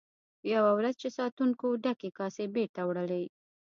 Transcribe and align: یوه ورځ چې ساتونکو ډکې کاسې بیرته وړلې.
یوه 0.53 0.71
ورځ 0.77 0.93
چې 1.01 1.09
ساتونکو 1.17 1.67
ډکې 1.83 2.09
کاسې 2.19 2.43
بیرته 2.55 2.81
وړلې. 2.85 3.25